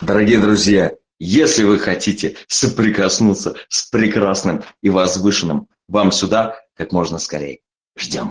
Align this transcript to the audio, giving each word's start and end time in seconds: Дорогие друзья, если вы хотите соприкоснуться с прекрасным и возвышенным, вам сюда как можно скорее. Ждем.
Дорогие 0.00 0.38
друзья, 0.38 0.94
если 1.18 1.64
вы 1.64 1.78
хотите 1.78 2.36
соприкоснуться 2.48 3.54
с 3.68 3.90
прекрасным 3.90 4.64
и 4.82 4.88
возвышенным, 4.88 5.68
вам 5.88 6.10
сюда 6.10 6.58
как 6.74 6.92
можно 6.92 7.18
скорее. 7.18 7.60
Ждем. 7.98 8.30